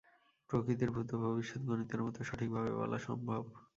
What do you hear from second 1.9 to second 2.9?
মত সঠিকভাবে